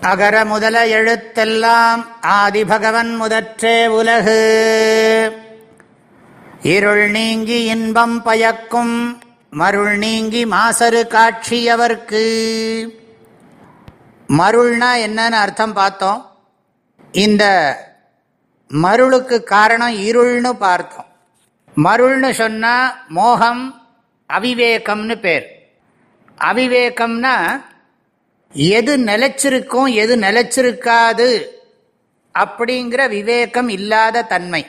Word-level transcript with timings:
அகர 0.00 0.44
முதல 0.44 0.86
எழுத்தெல்லாம் 0.86 2.06
ஆதிபகவன் 2.22 3.16
முதற்றே 3.16 3.86
உலகு. 3.86 4.38
இருள் 6.62 7.10
நீங்கி 7.10 7.64
இன்பம் 7.64 8.22
பயக்கும் 8.22 9.22
மருள் 9.50 9.98
நீங்கி 9.98 10.44
மாசரு 10.44 11.02
காட்சியவர்க்கு. 11.06 12.24
மருள்னா 14.28 14.90
என்னன்னு 15.06 15.38
அர்த்தம் 15.40 15.72
பார்த்தோம். 15.72 16.36
இந்த 17.12 17.44
மருளுக்கு 18.68 19.42
காரணம் 19.42 19.94
இருள்னு 19.94 20.52
பார்த்தோம். 20.52 21.06
மருள்னு 21.76 22.30
சொன்னா 22.30 22.96
மோகம் 23.08 23.86
அவிவேகம்னு 24.32 25.14
பேர். 25.14 25.46
அவிவேகம்னா 26.40 27.60
எது 28.52 28.96
நிலைச்சிருக்கும் 28.98 29.94
எது 29.94 30.16
நிலைச்சிருக்காது 30.16 31.46
அப்படிங்கிற 32.38 33.08
விவேகம் 33.08 33.68
இல்லாத 33.68 34.22
தன்மை. 34.22 34.66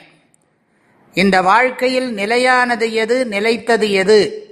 இந்த 1.14 1.42
வாழ்க்கையில் 1.42 2.12
நிலையானது 2.12 2.92
எது 2.92 3.26
நிலைத்தது 3.26 3.90
எது 3.92 4.46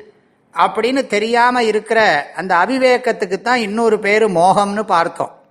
அப்படின்னு 0.54 1.06
தெரியாமல் 1.06 1.66
இருக்கிற 1.66 2.30
அந்த 2.36 2.54
அவிவேகத்துக்கு 2.54 3.40
தான் 3.40 3.58
இன்னொரு 3.58 3.98
பேர் 3.98 4.26
மோகம்னு 4.30 4.82
பார்த்தோம். 4.82 5.44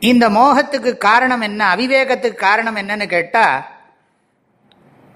இந்த 0.00 0.28
மோகத்துக்கு 0.28 0.96
காரணம் 0.98 1.40
என்ன 1.40 1.74
அவிவேகத்துக்கு 1.76 2.34
காரணம் 2.34 2.76
என்னன்னு 2.76 3.06
கேட்டால் 3.06 3.64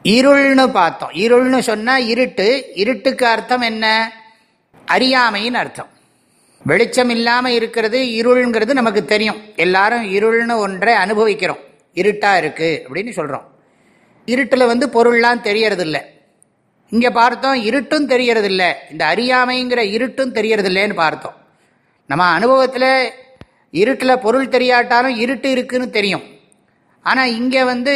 இருள்னு 0.03 0.73
பார்த்தோம். 0.73 1.11
இருள்னு 1.11 1.59
சொன்னால் 1.59 2.07
இருட்டு 2.07 2.75
இருட்டுக்கு 2.75 3.27
அர்த்தம் 3.27 3.61
என்ன? 3.61 4.13
அறியாமைன்னு 4.87 5.55
அர்த்தம். 5.55 5.89
வெளிச்சம் 6.67 7.11
இல்லாமல் 7.11 7.53
இருக்கிறது 7.53 7.99
இருள்ங்கிறது 8.21 8.73
நமக்கு 8.73 9.05
தெரியும். 9.05 9.39
எல்லாரும் 9.57 10.05
இருள்னு 10.17 10.57
ஒன்றை 10.59 10.95
அனுபவிக்கிறோம். 10.95 11.61
இருட்டாக 11.95 12.41
இருக்குது 12.43 12.81
அப்படின்னு 12.87 13.11
சொல்கிறோம் 13.11 13.47
இருட்டில் 14.27 14.71
வந்து 14.73 14.87
பொருள்லாம் 14.97 15.45
தெரியறதில்ல. 15.49 15.99
இங்கே 16.93 17.11
பார்த்தோம் 17.11 17.59
இருட்டும் 17.69 18.09
தெரியறதில்ல. 18.09 18.65
இந்த 18.91 19.03
அறியாமைங்கிற 19.15 19.81
இருட்டும் 19.97 20.35
தெரியறதில்லைன்னு 20.35 20.95
பார்த்தோம். 20.95 21.37
நம்ம 22.07 22.25
அனுபவத்தில் 22.25 22.91
இருட்டில் 23.71 24.23
பொருள் 24.25 24.53
தெரியாட்டாலும் 24.57 25.17
இருட்டு 25.25 25.51
இருக்குன்னு 25.51 25.89
தெரியும். 25.91 26.25
ஆனால் 27.03 27.35
இங்கே 27.41 27.65
வந்து 27.65 27.95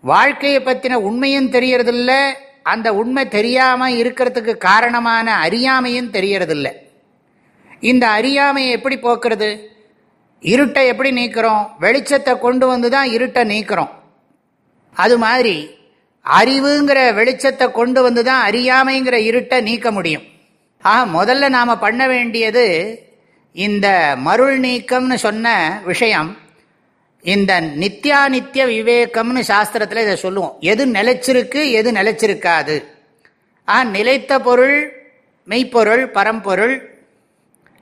வாழ்க்கையை 0.00 0.60
பற்றின 0.62 1.00
உண்மையும் 1.08 1.50
தெரியறதில்ல 1.52 2.12
அந்த 2.62 2.94
உண்மை 2.94 3.28
தெரியாமல் 3.28 3.98
இருக்கிறதுக்கு 4.02 4.56
காரணமான 4.56 5.26
அறியாமையும் 5.46 6.14
தெரியறதில்லை. 6.16 6.72
இந்த 7.80 8.08
அறியாமையை 8.08 8.72
எப்படி 8.72 8.96
போக்குறது? 8.96 9.60
இருட்டை 10.42 10.86
எப்படி 10.86 11.10
நீக்கிறோம்? 11.10 11.68
வெளிச்சத்தை 11.80 12.38
கொண்டு 12.38 12.66
வந்து 12.66 12.90
தான் 12.90 13.08
இருட்டை 13.08 13.44
நீக்கிறோம். 13.44 13.88
அது 14.92 15.18
மாதிரி 15.18 15.78
அறிவுங்கிற 16.26 17.14
வெளிச்சத்தை 17.14 17.70
கொண்டு 17.70 18.02
வந்து 18.02 18.24
தான் 18.24 18.50
அறியாமைங்கிற 18.50 19.16
இருட்டை 19.30 19.62
நீக்க 19.62 19.90
முடியும். 19.90 20.22
ஆக 20.82 21.24
முதல்ல 21.24 21.48
நாம் 21.48 21.78
பண்ண 21.78 22.06
வேண்டியது 22.06 23.04
இந்த 23.52 24.14
மருள் 24.16 24.60
நீக்கம்னு 24.60 25.14
சொன்ன 25.14 25.80
விஷயம் 25.84 26.38
இந்த 27.22 27.60
நித்தியானித்திய 27.60 28.64
விவேகம்னு 28.66 29.42
சாஸ்திரத்தில் 29.48 30.02
இதை 30.02 30.16
சொல்லுவோம். 30.16 30.56
எது 30.60 30.86
நிலைச்சிருக்கு 30.86 31.70
எது 31.70 31.92
நிலைச்சிருக்காது. 31.92 32.84
ஆ 33.68 33.84
நிலைத்த 33.84 34.38
பொருள் 34.38 34.92
மெய்ப்பொருள் 35.44 36.08
பரம்பொருள் 36.08 36.89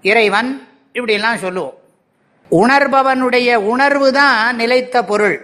இறைவன் 0.03 0.51
இப்படிலாம் 0.95 1.43
சொல்லுவோம். 1.45 1.77
உணர்பவனுடைய 2.51 3.55
உணர்வு 3.55 4.13
தான் 4.13 4.57
நிலைத்த 4.57 5.05
பொருள். 5.05 5.37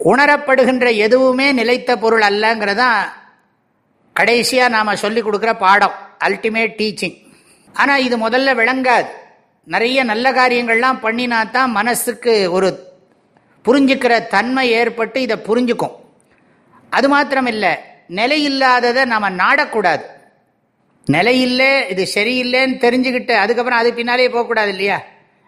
உணரப்படுகின்ற 0.00 0.96
எதுவுமே 1.06 1.52
நிலைத்த 1.52 1.96
பொருள் 1.96 2.24
அல்லங்கிறதான் 2.28 3.00
கடைசியாக 4.12 4.74
நாம் 4.76 5.00
சொல்லி 5.02 5.20
கொடுக்குற 5.22 5.52
பாடம் 5.58 5.96
அல்டிமேட் 6.26 6.76
டீச்சிங் 6.78 7.16
ஆனால் 7.72 8.04
இது 8.06 8.16
முதல்ல 8.28 8.54
விளங்காது. 8.60 9.10
நிறைய 9.64 10.04
நல்ல 10.04 10.26
காரியங்கள்லாம் 10.32 11.02
பண்ணினா 11.02 11.50
தான் 11.50 11.70
மனசுக்கு 11.70 12.34
ஒரு 12.52 12.68
புரிஞ்சுக்கிற 13.64 14.26
தன்மை 14.26 14.70
ஏற்பட்டு 14.70 15.20
இதை 15.20 15.36
புரிஞ்சுக்கும். 15.48 15.94
அது 16.90 17.08
மாத்திரம் 17.08 17.46
இல்லை 17.46 17.72
நிலையில்லாததை 18.18 19.04
நாம் 19.04 19.38
நாடக்கூடாது. 19.42 20.04
நிலையில்லை 21.06 21.88
இது 21.88 22.08
சரியில்லைன்னு 22.14 22.76
தெரிஞ்சுக்கிட்டு 22.84 23.30
அதுக்கப்புறம் 23.30 23.78
அது 23.78 23.94
பின்னாலேயே 23.94 24.28
போகக்கூடாது 24.28 24.70
இல்லையா? 24.70 25.02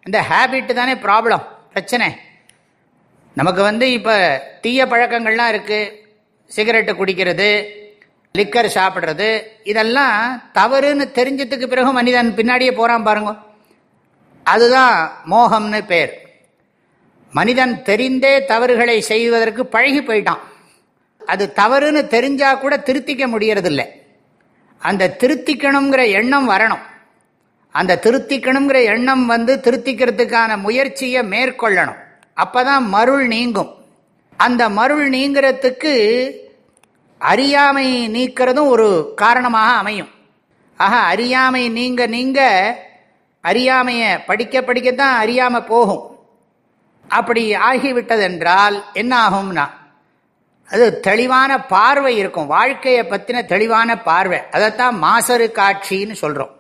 இந்த 0.05 0.25
ஹேபிட் 0.31 0.73
தானே 0.73 0.93
ப்ராப்ளம் 0.93 1.45
பிரச்சனை. 1.73 2.17
நமக்கு 3.35 3.63
வந்து 3.63 3.93
இப்போ 3.93 4.43
தீய 4.61 4.87
பழக்கங்கள்லாம் 4.87 5.53
இருக்குது 5.53 5.93
சிகரெட்டு 6.57 6.93
குடிக்கிறது 6.95 7.67
லிக்கர் 8.39 8.69
சாப்பிட்றது 8.75 9.43
இதெல்லாம் 9.65 10.43
தவறுன்னு 10.55 11.05
தெரிஞ்சதுக்கு 11.19 11.67
பிறகு 11.67 11.93
மனிதன் 11.93 12.35
பின்னாடியே 12.35 12.73
போகிறான் 12.73 13.03
பாருங்க. 13.03 13.37
அதுதான் 14.43 15.23
மோகம்னு 15.31 15.87
பேர். 15.87 16.13
மனிதன் 17.33 17.83
தெரிந்தே 17.83 18.45
தவறுகளை 18.45 19.01
செய்வதற்கு 19.01 19.67
பழகி 19.67 20.01
போயிட்டான். 20.01 20.43
அது 21.27 21.53
தவறுன்னு 21.57 22.03
தெரிஞ்சால் 22.15 22.59
கூட 22.59 22.77
திருத்திக்க 22.77 23.27
முடியறதில்லை. 23.35 23.87
அந்த 24.83 25.17
திருத்திக்கணுங்கிற 25.19 26.11
எண்ணம் 26.11 26.51
வரணும். 26.51 26.83
அந்த 27.71 27.99
திருத்திக்கணுங்கிற 28.03 28.85
எண்ணம் 28.85 29.27
வந்து 29.27 29.57
திருத்திக்கிறதுக்கான 29.57 30.57
முயற்சியை 30.57 31.23
மேற்கொள்ளணும். 31.23 31.97
அப்பதான் 32.37 32.87
மருள் 32.87 33.27
நீங்கும். 33.27 33.75
அந்த 34.37 34.69
மருள் 34.69 35.11
நீங்கிறதுக்கு 35.11 35.95
அறியாமை 37.19 38.09
நீக்கிறதும் 38.09 38.67
ஒரு 38.67 39.13
காரணமாக 39.17 39.73
அமையும். 39.73 40.09
ஆக 40.77 40.97
அறியாமை 40.97 41.69
நீங்க 41.69 42.07
நீங்க 42.07 42.41
அறியாமையை 43.41 44.19
படிக்க 44.19 44.61
படிக்கத்தான் 44.61 45.15
அறியாமல் 45.25 45.65
போகும். 45.65 46.11
அப்படி 47.09 47.55
ஆகிவிட்டதென்றால் 47.55 48.83
என்ன 48.93 49.29
ஆகும்னா 49.29 49.69
அது 50.69 51.01
தெளிவான 51.01 51.61
பார்வை 51.65 52.17
இருக்கும். 52.17 52.47
வாழ்க்கையை 52.47 53.03
பற்றின 53.05 53.45
தெளிவான 53.45 53.97
பார்வை. 54.03 54.39
அதைத்தான் 54.51 54.97
மாசரு 55.07 55.49
காட்சின்னு 55.59 56.13
சொல்கிறோம் 56.13 56.53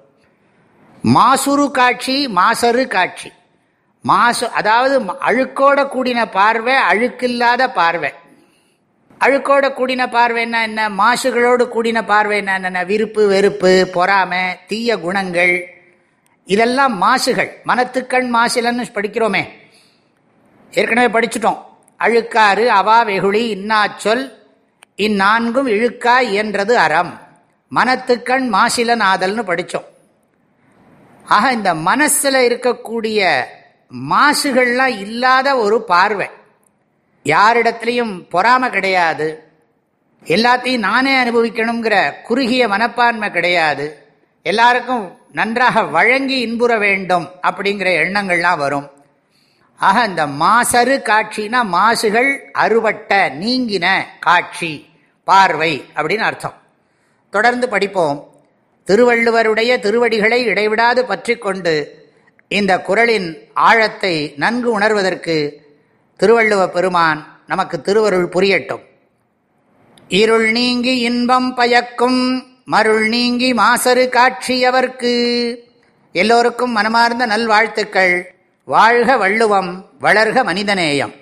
மாசுரு 1.04 1.70
காட்சி 1.70 2.16
மாசரு 2.40 2.86
காட்சி. 2.86 3.30
மாசு 4.04 4.46
அதாவது 4.60 4.96
அழுக்கோட 5.28 5.78
கூடின 5.94 6.20
பார்வை 6.30 6.74
அழுக்கில்லாத 6.90 7.68
பார்வை. 7.74 8.10
அழுக்கோட 9.20 9.64
கூடின 9.78 10.02
பார்வைன்னா 10.16 10.60
என்ன 10.68 10.88
மாசுகளோடு 11.00 11.64
கூடின 11.74 11.98
பார்வை 12.06 12.36
என்ன? 12.44 12.84
விருப்பு 12.84 13.28
வெறுப்பு 13.28 13.72
பொறாமை 13.94 14.42
தீய 14.66 14.98
குணங்கள். 14.98 15.54
இதெல்லாம் 16.44 16.94
மாசுகள். 17.02 17.50
மனத்துக்கண் 17.68 18.30
மாசிலன்னு 18.36 18.84
படிக்கிறோமே. 18.96 19.42
ஏற்கனவே 20.72 21.08
படிச்சுட்டோம். 21.16 21.60
அழுக்காறு 22.02 22.66
அவா 22.66 23.02
வெகுளி 23.02 23.54
இன்னாச்சொல் 23.54 24.32
இந்நான்கும் 24.96 25.68
இழுக்கா 25.76 26.14
இயன்றது 26.32 26.72
அறம். 26.72 27.20
மனத்துக்கண் 27.74 28.46
மாசிலன் 28.52 29.04
ஆதல்னு 29.12 29.42
படித்தோம் 29.42 29.84
ஆக 31.24 31.52
இந்த 31.52 31.74
மனசில் 31.74 32.34
இருக்கக்கூடிய 32.34 33.42
மாசுகள்லாம் 34.10 34.98
இல்லாத 34.98 35.56
ஒரு 35.56 35.82
பார்வை. 35.82 36.28
யாரிடத்துலையும் 37.24 38.28
பொறாமை 38.28 38.70
கிடையாது. 38.70 39.50
எல்லாத்தையும் 40.24 40.78
நானே 40.78 41.14
அனுபவிக்கணுங்கிற 41.24 42.14
குறுகிய 42.22 42.68
மனப்பான்மை 42.68 43.30
கிடையாது. 43.30 43.86
எல்லாருக்கும் 44.42 45.18
நன்றாக 45.32 45.84
வழங்கி 45.84 46.38
இன்புற 46.38 46.78
வேண்டும் 46.78 47.28
அப்படிங்கிற 47.42 47.90
எண்ணங்கள்லாம் 48.04 48.58
வரும். 48.58 48.90
ஆக 49.86 50.04
இந்த 50.04 50.26
மாசரு 50.26 50.96
காட்சினா 51.08 51.60
மாசுகள் 51.76 52.38
அறுவட்ட 52.52 53.28
நீங்கின 53.28 54.02
காட்சி 54.20 54.86
பார்வை 55.24 55.84
அப்படின்னு 55.94 56.18
அர்த்தம். 56.18 56.54
தொடர்ந்து 57.30 57.68
படிப்போம். 57.68 58.30
திருவள்ளுவருடைய 58.86 59.78
திருவடிகளை 59.78 60.44
இடைவிடாது 60.44 61.04
பற்றி 61.04 61.36
கொண்டு 61.36 61.74
இந்த 62.48 62.80
குரலின் 62.80 63.48
ஆழத்தை 63.54 64.34
நன்கு 64.36 64.78
உணர்வதற்கு 64.78 65.66
திருவள்ளுவ 66.18 66.66
பெருமான் 66.66 67.40
நமக்கு 67.46 67.80
திருவருள் 67.80 68.28
புரியட்டும். 68.28 68.82
இருள் 70.08 70.50
நீங்கி 70.50 70.98
இன்பம் 70.98 71.54
பயக்கும் 71.54 72.44
மருள் 72.64 73.08
நீங்கி 73.08 73.52
மாசரு 73.52 74.04
காட்சியவர்க்கு 74.18 75.14
எல்லோருக்கும் 76.12 76.70
மனமார்ந்த 76.70 77.26
நல்வாழ்த்துக்கள். 77.26 78.31
வாழ்க 78.64 79.16
வள்ளுவம் 79.16 79.90
வளர்க 80.00 80.44
மனிதநேயம். 80.44 81.14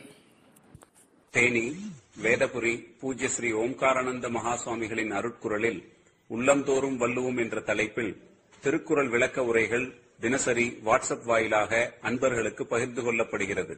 தேனி 1.31 1.75
வேதபுரி 2.23 2.87
பூஜ்ய 3.01 3.29
ஸ்ரீ 3.29 3.53
ஓம்காரானந்த 3.53 4.29
மகாசுவாமிகளின் 4.29 5.13
அருட்குரலில் 5.13 5.85
உள்ளந்தோறும் 6.27 7.01
வள்ளுவோம் 7.01 7.39
என்ற 7.39 7.61
தலைப்பில் 7.61 8.23
திருக்குறள் 8.61 9.09
விளக்க 9.09 9.45
உரைகள் 9.45 9.95
தினசரி 10.21 10.79
வாட்ஸ்அப் 10.85 11.25
வாயிலாக 11.25 11.93
அன்பர்களுக்கு 12.01 12.67
பகிர்ந்து 12.67 13.03
கொள்ளப்படுகிறது. 13.03 13.77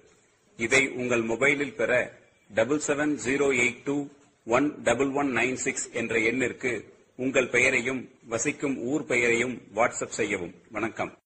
இதை 0.56 0.90
உங்கள் 0.90 1.22
மொபைலில் 1.22 1.74
பெற 1.74 2.18
double 2.54 2.82
seven 2.86 3.18
zero 3.24 3.48
eight 3.62 3.82
two 3.84 4.06
one 4.46 4.82
double 4.82 5.10
one 5.10 5.36
nine 5.36 5.54
six 5.54 5.90
என்ற 5.92 6.18
எண்ணிற்கு 6.18 6.84
உங்கள் 7.16 7.48
பெயரையும் 7.48 8.08
வசிக்கும் 8.28 8.78
ஊர் 8.78 9.04
பெயரையும் 9.04 9.62
வாட்ஸ்அப் 9.74 10.18
செய்யவும். 10.20 10.54
வணக்கம். 10.70 11.16